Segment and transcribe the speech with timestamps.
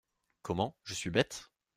[0.41, 1.51] Comment, je suis bête?